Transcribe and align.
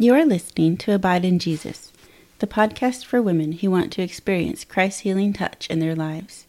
You 0.00 0.14
are 0.14 0.24
listening 0.24 0.76
to 0.76 0.94
Abide 0.94 1.24
in 1.24 1.40
Jesus, 1.40 1.92
the 2.38 2.46
podcast 2.46 3.04
for 3.04 3.20
women 3.20 3.50
who 3.50 3.68
want 3.68 3.92
to 3.94 4.02
experience 4.02 4.62
Christ's 4.62 5.00
healing 5.00 5.32
touch 5.32 5.68
in 5.68 5.80
their 5.80 5.96
lives. 5.96 6.46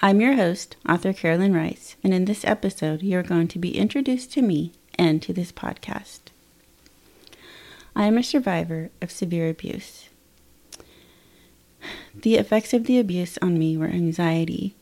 I'm 0.00 0.22
your 0.22 0.36
host, 0.36 0.76
author 0.88 1.12
Carolyn 1.12 1.52
Rice, 1.52 1.96
and 2.02 2.14
in 2.14 2.24
this 2.24 2.42
episode, 2.42 3.02
you're 3.02 3.22
going 3.22 3.48
to 3.48 3.58
be 3.58 3.76
introduced 3.76 4.32
to 4.32 4.40
me 4.40 4.72
and 4.94 5.20
to 5.20 5.34
this 5.34 5.52
podcast. 5.52 6.20
I 7.94 8.06
am 8.06 8.16
a 8.16 8.22
survivor 8.22 8.88
of 9.02 9.10
severe 9.10 9.50
abuse. 9.50 10.08
The 12.14 12.36
effects 12.36 12.72
of 12.72 12.84
the 12.84 12.98
abuse 12.98 13.36
on 13.42 13.58
me 13.58 13.76
were 13.76 13.88
anxiety, 13.88 14.74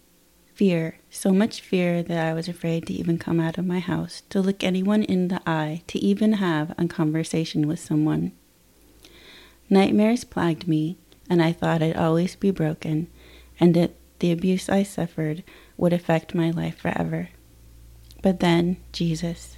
fear, 0.59 0.98
so 1.09 1.32
much 1.32 1.61
fear 1.61 2.02
that 2.02 2.18
I 2.18 2.34
was 2.34 2.48
afraid 2.48 2.84
to 2.88 2.93
even 2.93 3.16
come 3.16 3.38
out 3.38 3.58
of 3.58 3.64
my 3.64 3.79
house, 3.79 4.25
to 4.30 4.40
look 4.40 4.64
anyone 4.64 5.04
in 5.04 5.29
the 5.29 5.40
eye, 5.48 5.82
to 5.86 6.00
even 6.00 6.32
have 6.34 6.75
a 6.76 6.89
conversation 6.89 7.68
with 7.68 7.79
someone. 7.79 8.32
Nightmares 9.71 10.25
plagued 10.25 10.67
me, 10.67 10.98
and 11.31 11.40
I 11.40 11.53
thought 11.53 11.81
I'd 11.81 11.94
always 11.94 12.34
be 12.34 12.50
broken, 12.50 13.07
and 13.61 13.72
that 13.75 13.93
the 14.18 14.32
abuse 14.32 14.68
I 14.68 14.82
suffered 14.82 15.44
would 15.76 15.93
affect 15.93 16.34
my 16.34 16.50
life 16.50 16.76
forever. 16.76 17.29
But 18.20 18.40
then, 18.40 18.79
Jesus. 18.90 19.56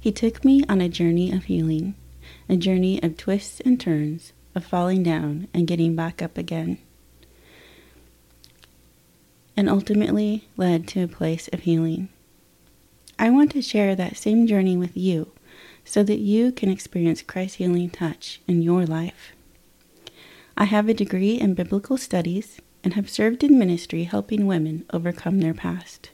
He 0.00 0.10
took 0.10 0.46
me 0.46 0.64
on 0.66 0.80
a 0.80 0.88
journey 0.88 1.30
of 1.30 1.44
healing, 1.44 1.94
a 2.48 2.56
journey 2.56 3.02
of 3.02 3.18
twists 3.18 3.60
and 3.60 3.78
turns, 3.78 4.32
of 4.54 4.64
falling 4.64 5.02
down 5.02 5.46
and 5.52 5.66
getting 5.66 5.94
back 5.94 6.22
up 6.22 6.38
again 6.38 6.78
and 9.58 9.68
ultimately 9.68 10.46
led 10.56 10.86
to 10.86 11.02
a 11.02 11.08
place 11.08 11.48
of 11.52 11.62
healing. 11.62 12.08
I 13.18 13.28
want 13.28 13.50
to 13.50 13.60
share 13.60 13.96
that 13.96 14.16
same 14.16 14.46
journey 14.46 14.76
with 14.76 14.96
you 14.96 15.32
so 15.84 16.04
that 16.04 16.20
you 16.20 16.52
can 16.52 16.70
experience 16.70 17.22
Christ's 17.22 17.56
healing 17.56 17.90
touch 17.90 18.40
in 18.46 18.62
your 18.62 18.86
life. 18.86 19.32
I 20.56 20.66
have 20.66 20.88
a 20.88 20.94
degree 20.94 21.40
in 21.40 21.54
biblical 21.54 21.96
studies 21.96 22.60
and 22.84 22.94
have 22.94 23.10
served 23.10 23.42
in 23.42 23.58
ministry 23.58 24.04
helping 24.04 24.46
women 24.46 24.84
overcome 24.92 25.40
their 25.40 25.54
past. 25.54 26.10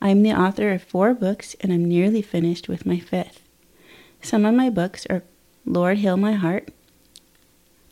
I 0.00 0.08
am 0.08 0.22
the 0.22 0.32
author 0.32 0.70
of 0.70 0.82
four 0.82 1.12
books 1.12 1.56
and 1.60 1.70
am 1.70 1.84
nearly 1.84 2.22
finished 2.22 2.70
with 2.70 2.86
my 2.86 2.98
fifth. 2.98 3.42
Some 4.22 4.46
of 4.46 4.54
my 4.54 4.70
books 4.70 5.06
are 5.10 5.24
Lord 5.66 5.98
Heal 5.98 6.16
My 6.16 6.32
Heart, 6.32 6.70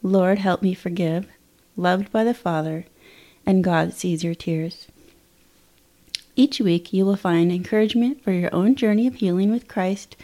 Lord 0.03 0.39
Help 0.39 0.63
Me 0.63 0.73
Forgive, 0.73 1.27
Loved 1.77 2.11
by 2.11 2.25
the 2.25 2.33
Father, 2.33 2.87
and 3.47 3.65
God 3.65 3.93
sees 3.93 4.25
your 4.25 4.35
tears. 4.35 4.87
Each 6.37 6.61
week, 6.61 6.93
you 6.93 7.07
will 7.07 7.17
find 7.17 7.53
encouragement 7.53 8.23
for 8.23 8.33
your 8.33 8.53
own 8.55 8.75
journey 8.75 9.07
of 9.07 9.17
healing 9.17 9.51
with 9.51 9.69
Christ 9.69 10.17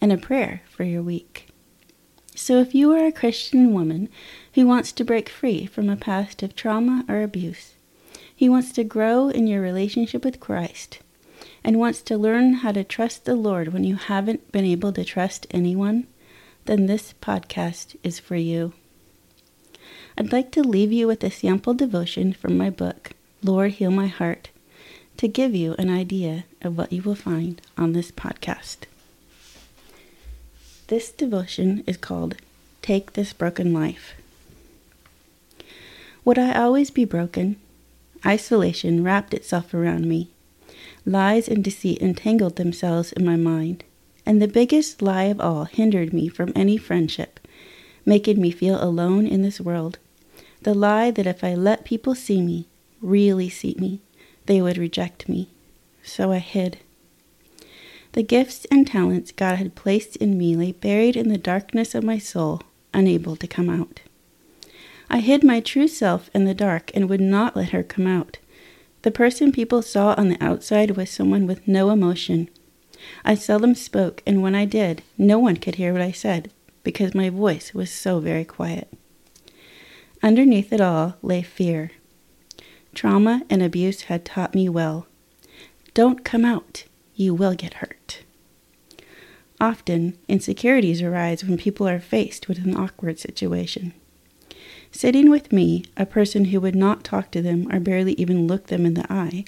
and 0.00 0.12
a 0.12 0.16
prayer 0.16 0.62
for 0.70 0.84
your 0.84 1.02
week. 1.02 1.48
So, 2.34 2.58
if 2.60 2.74
you 2.74 2.92
are 2.92 3.04
a 3.04 3.12
Christian 3.12 3.74
woman 3.74 4.08
who 4.54 4.66
wants 4.66 4.92
to 4.92 5.04
break 5.04 5.28
free 5.28 5.66
from 5.66 5.90
a 5.90 5.96
past 5.96 6.42
of 6.42 6.56
trauma 6.56 7.04
or 7.08 7.22
abuse, 7.22 7.74
who 8.38 8.50
wants 8.50 8.72
to 8.72 8.84
grow 8.84 9.28
in 9.28 9.46
your 9.46 9.60
relationship 9.60 10.24
with 10.24 10.40
Christ, 10.40 11.00
and 11.62 11.78
wants 11.78 12.00
to 12.02 12.16
learn 12.16 12.54
how 12.54 12.72
to 12.72 12.82
trust 12.82 13.26
the 13.26 13.34
Lord 13.34 13.74
when 13.74 13.84
you 13.84 13.96
haven't 13.96 14.50
been 14.52 14.64
able 14.64 14.92
to 14.94 15.04
trust 15.04 15.46
anyone, 15.50 16.06
then 16.64 16.86
this 16.86 17.14
podcast 17.20 17.96
is 18.02 18.18
for 18.18 18.36
you. 18.36 18.72
I'd 20.18 20.32
like 20.32 20.50
to 20.52 20.62
leave 20.62 20.92
you 20.92 21.06
with 21.06 21.22
a 21.24 21.30
sample 21.30 21.74
devotion 21.74 22.32
from 22.32 22.56
my 22.56 22.70
book, 22.70 23.10
Lord 23.42 23.72
Heal 23.72 23.90
My 23.90 24.06
Heart, 24.06 24.50
to 25.16 25.28
give 25.28 25.54
you 25.54 25.74
an 25.78 25.88
idea 25.90 26.44
of 26.62 26.76
what 26.76 26.92
you 26.92 27.02
will 27.02 27.14
find 27.14 27.60
on 27.78 27.92
this 27.92 28.10
podcast. 28.10 28.78
This 30.88 31.10
devotion 31.10 31.84
is 31.86 31.96
called 31.96 32.36
Take 32.82 33.12
This 33.12 33.32
Broken 33.32 33.72
Life. 33.72 34.14
Would 36.24 36.38
I 36.38 36.52
always 36.52 36.90
be 36.90 37.04
broken? 37.04 37.56
Isolation 38.26 39.02
wrapped 39.02 39.32
itself 39.32 39.72
around 39.72 40.06
me. 40.06 40.28
Lies 41.06 41.48
and 41.48 41.64
deceit 41.64 42.02
entangled 42.02 42.56
themselves 42.56 43.12
in 43.12 43.24
my 43.24 43.36
mind, 43.36 43.84
and 44.26 44.42
the 44.42 44.48
biggest 44.48 45.00
lie 45.00 45.24
of 45.24 45.40
all 45.40 45.64
hindered 45.64 46.12
me 46.12 46.28
from 46.28 46.52
any 46.54 46.76
friendship, 46.76 47.39
making 48.04 48.40
me 48.40 48.50
feel 48.50 48.82
alone 48.82 49.26
in 49.26 49.42
this 49.42 49.60
world 49.60 49.98
the 50.62 50.74
lie 50.74 51.10
that 51.10 51.26
if 51.26 51.42
I 51.42 51.54
let 51.54 51.84
people 51.84 52.14
see 52.14 52.42
me, 52.42 52.66
really 53.00 53.48
see 53.48 53.74
me, 53.78 54.00
they 54.46 54.60
would 54.60 54.76
reject 54.76 55.28
me. 55.28 55.48
So 56.02 56.32
I 56.32 56.38
hid. 56.38 56.78
The 58.12 58.22
gifts 58.22 58.66
and 58.70 58.86
talents 58.86 59.32
God 59.32 59.56
had 59.56 59.74
placed 59.74 60.16
in 60.16 60.36
me 60.36 60.56
lay 60.56 60.72
buried 60.72 61.16
in 61.16 61.28
the 61.28 61.38
darkness 61.38 61.94
of 61.94 62.04
my 62.04 62.18
soul, 62.18 62.62
unable 62.92 63.36
to 63.36 63.46
come 63.46 63.70
out. 63.70 64.00
I 65.08 65.20
hid 65.20 65.42
my 65.42 65.60
true 65.60 65.88
self 65.88 66.28
in 66.34 66.44
the 66.44 66.54
dark 66.54 66.90
and 66.94 67.08
would 67.08 67.20
not 67.20 67.56
let 67.56 67.70
her 67.70 67.82
come 67.82 68.06
out. 68.06 68.38
The 69.02 69.10
person 69.10 69.52
people 69.52 69.82
saw 69.82 70.14
on 70.18 70.28
the 70.28 70.42
outside 70.44 70.92
was 70.92 71.08
someone 71.08 71.46
with 71.46 71.66
no 71.66 71.90
emotion. 71.90 72.48
I 73.24 73.34
seldom 73.34 73.74
spoke, 73.74 74.22
and 74.26 74.42
when 74.42 74.54
I 74.54 74.66
did, 74.66 75.02
no 75.16 75.38
one 75.38 75.56
could 75.56 75.76
hear 75.76 75.92
what 75.92 76.02
I 76.02 76.12
said 76.12 76.50
because 76.82 77.14
my 77.14 77.28
voice 77.30 77.74
was 77.74 77.90
so 77.90 78.20
very 78.20 78.44
quiet. 78.44 78.92
Underneath 80.22 80.72
it 80.72 80.80
all 80.80 81.16
lay 81.22 81.42
fear. 81.42 81.92
Trauma 82.94 83.42
and 83.48 83.62
abuse 83.62 84.02
had 84.02 84.24
taught 84.24 84.54
me 84.54 84.68
well. 84.68 85.06
Don't 85.94 86.24
come 86.24 86.44
out, 86.44 86.84
you 87.14 87.34
will 87.34 87.54
get 87.54 87.74
hurt. 87.74 88.22
Often, 89.60 90.16
insecurities 90.26 91.02
arise 91.02 91.44
when 91.44 91.58
people 91.58 91.86
are 91.86 92.00
faced 92.00 92.48
with 92.48 92.58
an 92.58 92.76
awkward 92.76 93.18
situation. 93.18 93.92
Sitting 94.90 95.30
with 95.30 95.52
me, 95.52 95.84
a 95.96 96.06
person 96.06 96.46
who 96.46 96.60
would 96.60 96.74
not 96.74 97.04
talk 97.04 97.30
to 97.30 97.42
them 97.42 97.70
or 97.70 97.78
barely 97.78 98.14
even 98.14 98.46
look 98.46 98.66
them 98.66 98.84
in 98.84 98.94
the 98.94 99.10
eye, 99.12 99.44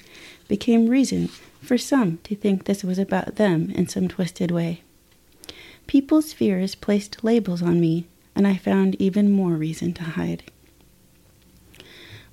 became 0.47 0.87
reason 0.87 1.27
for 1.61 1.77
some 1.77 2.17
to 2.23 2.35
think 2.35 2.63
this 2.63 2.83
was 2.83 2.99
about 2.99 3.35
them 3.35 3.71
in 3.71 3.87
some 3.87 4.07
twisted 4.07 4.51
way. 4.51 4.83
People's 5.87 6.33
fears 6.33 6.75
placed 6.75 7.23
labels 7.23 7.61
on 7.61 7.79
me, 7.79 8.07
and 8.35 8.47
I 8.47 8.55
found 8.55 8.95
even 8.95 9.31
more 9.31 9.53
reason 9.53 9.93
to 9.93 10.03
hide. 10.03 10.43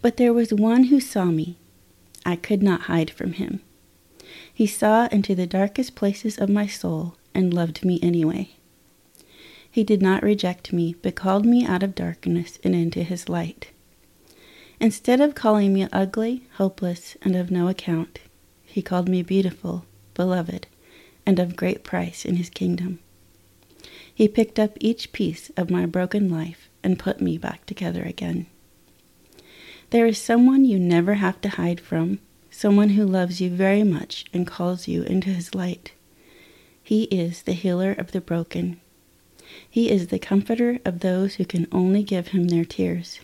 But 0.03 0.16
there 0.16 0.33
was 0.33 0.53
one 0.53 0.84
who 0.84 1.00
saw 1.00 1.27
me. 1.27 1.56
I 2.25 2.37
could 2.37 2.62
not 2.62 2.83
hide 2.83 3.11
from 3.11 3.33
him. 3.34 3.61
He 4.53 4.66
saw 4.66 5.09
into 5.09 5.34
the 5.34 5.47
darkest 5.47 5.94
places 5.94 6.38
of 6.38 6.49
my 6.49 6.66
soul 6.66 7.16
and 7.34 7.53
loved 7.53 7.84
me 7.84 7.99
anyway. 8.03 8.50
He 9.71 9.84
did 9.84 10.03
not 10.03 10.22
reject 10.22 10.72
me, 10.72 10.97
but 11.00 11.15
called 11.15 11.44
me 11.44 11.65
out 11.65 11.82
of 11.82 11.94
darkness 11.94 12.59
and 12.65 12.75
into 12.75 13.03
his 13.03 13.28
light. 13.28 13.71
Instead 14.81 15.21
of 15.21 15.34
calling 15.34 15.72
me 15.72 15.87
ugly, 15.93 16.44
hopeless, 16.55 17.17
and 17.22 17.37
of 17.37 17.50
no 17.50 17.69
account, 17.69 18.19
he 18.65 18.82
called 18.82 19.09
me 19.09 19.22
beautiful, 19.22 19.84
beloved, 20.15 20.67
and 21.27 21.38
of 21.38 21.56
great 21.56 21.84
price 21.84 22.25
in 22.25 22.37
his 22.37 22.49
kingdom. 22.50 22.99
He 24.14 24.28
picked 24.28 24.58
up 24.58 24.76
each 24.80 25.12
piece 25.12 25.50
of 25.56 25.70
my 25.70 25.86
broken 25.86 26.30
life 26.30 26.68
and 26.82 26.98
put 26.98 27.20
me 27.20 27.38
back 27.38 27.66
together 27.66 28.02
again. 28.02 28.46
There 29.91 30.06
is 30.06 30.18
someone 30.18 30.64
you 30.64 30.78
never 30.78 31.14
have 31.14 31.41
to 31.41 31.48
hide 31.48 31.80
from, 31.80 32.20
someone 32.50 32.90
who 32.90 33.04
loves 33.04 33.40
you 33.40 33.50
very 33.50 33.82
much 33.82 34.24
and 34.32 34.46
calls 34.46 34.86
you 34.86 35.02
into 35.02 35.30
his 35.30 35.54
light. 35.54 35.92
He 36.82 37.04
is 37.04 37.42
the 37.42 37.52
healer 37.52 37.92
of 37.92 38.12
the 38.12 38.20
broken. 38.20 38.80
He 39.69 39.90
is 39.90 40.08
the 40.08 40.19
comforter 40.19 40.78
of 40.84 41.00
those 41.00 41.34
who 41.34 41.44
can 41.44 41.66
only 41.72 42.02
give 42.02 42.28
him 42.28 42.48
their 42.48 42.64
tears. 42.64 43.20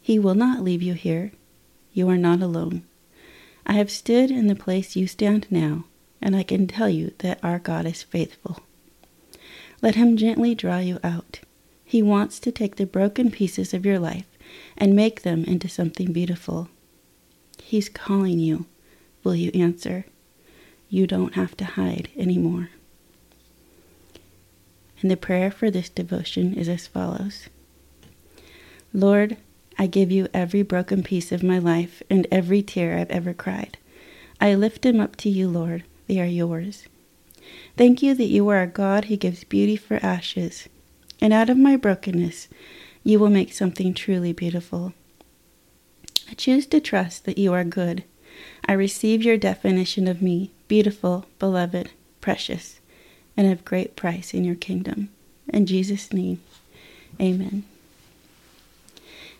He 0.00 0.18
will 0.18 0.34
not 0.34 0.64
leave 0.64 0.82
you 0.82 0.94
here. 0.94 1.32
You 1.92 2.08
are 2.08 2.18
not 2.18 2.42
alone. 2.42 2.84
I 3.64 3.74
have 3.74 3.90
stood 3.90 4.30
in 4.30 4.48
the 4.48 4.56
place 4.56 4.96
you 4.96 5.06
stand 5.06 5.46
now, 5.50 5.84
and 6.20 6.34
I 6.34 6.42
can 6.42 6.66
tell 6.66 6.88
you 6.88 7.12
that 7.18 7.38
our 7.44 7.58
God 7.58 7.86
is 7.86 8.02
faithful. 8.02 8.60
Let 9.82 9.96
him 9.96 10.16
gently 10.16 10.54
draw 10.54 10.78
you 10.78 11.00
out. 11.02 11.40
He 11.84 12.02
wants 12.02 12.38
to 12.40 12.52
take 12.52 12.76
the 12.76 12.86
broken 12.86 13.30
pieces 13.30 13.74
of 13.74 13.84
your 13.84 13.98
life 13.98 14.26
and 14.78 14.96
make 14.96 15.22
them 15.22 15.44
into 15.44 15.68
something 15.68 16.12
beautiful. 16.12 16.68
He's 17.60 17.88
calling 17.88 18.38
you. 18.38 18.66
Will 19.24 19.34
you 19.34 19.50
answer? 19.52 20.06
You 20.88 21.06
don't 21.06 21.34
have 21.34 21.56
to 21.58 21.64
hide 21.64 22.08
anymore. 22.16 22.70
And 25.00 25.10
the 25.10 25.16
prayer 25.16 25.50
for 25.50 25.70
this 25.70 25.88
devotion 25.88 26.54
is 26.54 26.68
as 26.68 26.86
follows 26.86 27.48
Lord, 28.94 29.36
I 29.78 29.86
give 29.86 30.12
you 30.12 30.28
every 30.32 30.62
broken 30.62 31.02
piece 31.02 31.32
of 31.32 31.42
my 31.42 31.58
life 31.58 32.02
and 32.08 32.26
every 32.30 32.62
tear 32.62 32.98
I've 32.98 33.10
ever 33.10 33.32
cried. 33.34 33.78
I 34.40 34.54
lift 34.54 34.82
them 34.82 35.00
up 35.00 35.16
to 35.16 35.28
you, 35.28 35.48
Lord. 35.48 35.82
They 36.06 36.20
are 36.20 36.26
yours. 36.26 36.86
Thank 37.76 38.02
you 38.02 38.14
that 38.14 38.24
you 38.24 38.48
are 38.48 38.62
a 38.62 38.66
God 38.66 39.06
who 39.06 39.16
gives 39.16 39.44
beauty 39.44 39.76
for 39.76 39.98
ashes. 40.02 40.68
And 41.20 41.32
out 41.32 41.50
of 41.50 41.56
my 41.56 41.76
brokenness, 41.76 42.48
you 43.04 43.18
will 43.18 43.30
make 43.30 43.52
something 43.52 43.94
truly 43.94 44.32
beautiful. 44.32 44.92
I 46.30 46.34
choose 46.34 46.66
to 46.66 46.80
trust 46.80 47.24
that 47.24 47.38
you 47.38 47.52
are 47.52 47.64
good. 47.64 48.04
I 48.66 48.72
receive 48.72 49.22
your 49.22 49.36
definition 49.36 50.08
of 50.08 50.22
me 50.22 50.50
beautiful, 50.68 51.26
beloved, 51.38 51.90
precious, 52.20 52.80
and 53.36 53.50
of 53.50 53.64
great 53.64 53.96
price 53.96 54.32
in 54.32 54.44
your 54.44 54.54
kingdom. 54.54 55.10
In 55.48 55.66
Jesus' 55.66 56.12
name, 56.12 56.40
amen. 57.20 57.64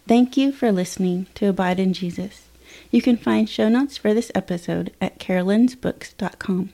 Thank 0.06 0.36
you 0.36 0.52
for 0.52 0.72
listening 0.72 1.26
to 1.36 1.48
Abide 1.48 1.80
in 1.80 1.92
Jesus. 1.92 2.48
You 2.90 3.00
can 3.00 3.16
find 3.16 3.48
show 3.48 3.68
notes 3.68 3.96
for 3.96 4.12
this 4.12 4.32
episode 4.34 4.92
at 5.00 5.18
carolynsbooks.com. 5.18 6.70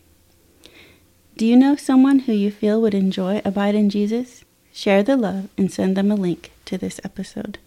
Do 1.38 1.46
you 1.46 1.56
know 1.56 1.76
someone 1.76 2.18
who 2.18 2.32
you 2.32 2.50
feel 2.50 2.82
would 2.82 2.94
enjoy 2.94 3.40
Abide 3.44 3.76
in 3.76 3.90
Jesus? 3.90 4.44
Share 4.72 5.04
the 5.04 5.16
love 5.16 5.48
and 5.56 5.70
send 5.70 5.96
them 5.96 6.10
a 6.10 6.16
link 6.16 6.50
to 6.64 6.76
this 6.76 7.00
episode. 7.04 7.58